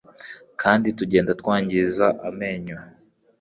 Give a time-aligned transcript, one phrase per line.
[0.61, 2.77] kandi tugenda twangiza amenyo